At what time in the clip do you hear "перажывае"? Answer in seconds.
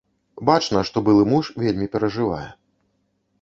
1.97-2.49